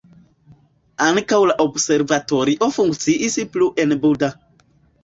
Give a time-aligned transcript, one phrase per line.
[1.07, 4.35] Ankaŭ la observatorio funkciis plu en Buda.